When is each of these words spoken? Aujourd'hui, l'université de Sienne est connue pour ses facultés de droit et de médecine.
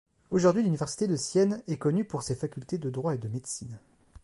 Aujourd'hui, 0.31 0.63
l'université 0.63 1.05
de 1.05 1.15
Sienne 1.15 1.61
est 1.67 1.77
connue 1.77 2.05
pour 2.05 2.23
ses 2.23 2.33
facultés 2.33 2.79
de 2.79 2.89
droit 2.89 3.13
et 3.13 3.19
de 3.19 3.27
médecine. 3.27 3.77